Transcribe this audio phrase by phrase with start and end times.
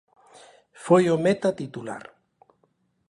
[0.85, 2.03] Foi o meta titular.